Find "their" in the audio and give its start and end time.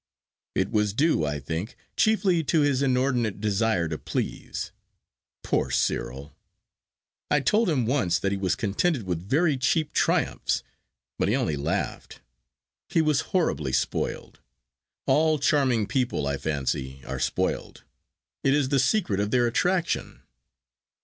19.29-19.45